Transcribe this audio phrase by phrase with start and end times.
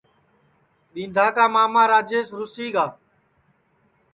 [0.93, 2.95] ٻیندھا کا ماما راجیش رُوسی گا ہے